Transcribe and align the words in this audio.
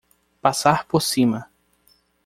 Passar 0.41 0.83
por 0.87 0.99
cima 1.01 1.47